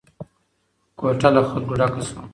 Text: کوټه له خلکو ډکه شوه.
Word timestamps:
کوټه 0.99 1.29
له 1.35 1.41
خلکو 1.49 1.73
ډکه 1.79 2.01
شوه. 2.07 2.21